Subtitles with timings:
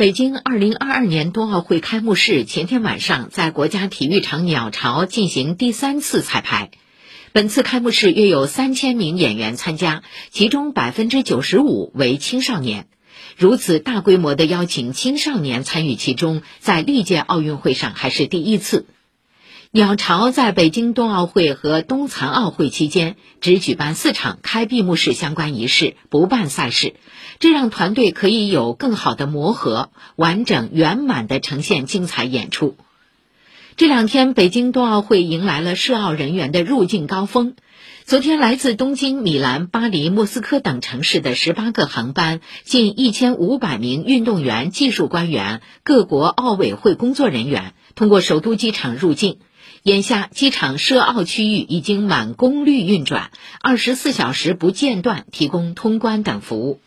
[0.00, 6.70] 北京二零二二年冬奥会开幕式前天晚上，在国家体育场鸟巢进行第三次彩排。
[7.32, 12.86] 本次开幕式约有三千名演员参加，其中百分之九十五为青少年。
[13.36, 18.86] 如此大规模的邀请青少年参与其中，在历届奥运会上还是第一次。
[19.72, 26.94] 鸟巢在北京冬奥会和冬残奥会期间只举办四场开闭幕式相关仪式，不办赛事，
[27.38, 32.76] 这让团队可以有更好的磨合，完整圆满地呈现精彩演出。
[33.80, 37.54] 这两天，北京冬奥会迎来了涉奥人员的入境高峰。
[38.04, 49.38] 昨天，来自东京、米兰、巴黎、莫斯科等城市的十八个航班，近一千五百名运动员、技术官员、各国奥委会工作人员通过首都机场入境。
[49.82, 53.30] 眼下，机场涉奥区域已经满功率运转，
[53.62, 56.80] 二十四小时不间断提供通关等服务。